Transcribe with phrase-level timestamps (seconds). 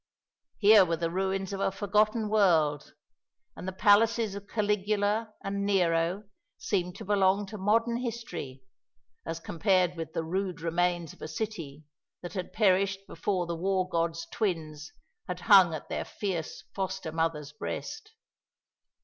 [0.57, 2.95] Here were the ruins of a forgotten world;
[3.55, 6.23] and the palaces of Caligula and Nero
[6.57, 8.63] seemed to belong to modern history,
[9.27, 11.83] as compared with the rude remains of a city
[12.23, 14.91] that had perished before the War God's twins
[15.27, 18.15] had hung at their fierce foster mother's breast.